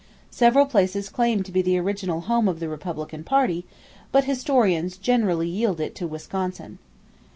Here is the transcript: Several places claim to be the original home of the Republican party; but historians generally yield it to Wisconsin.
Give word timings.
Several 0.31 0.65
places 0.65 1.09
claim 1.09 1.43
to 1.43 1.51
be 1.51 1.61
the 1.61 1.77
original 1.77 2.21
home 2.21 2.47
of 2.47 2.59
the 2.59 2.67
Republican 2.67 3.23
party; 3.23 3.65
but 4.11 4.23
historians 4.23 4.97
generally 4.97 5.47
yield 5.47 5.79
it 5.79 5.93
to 5.93 6.07
Wisconsin. 6.07 6.79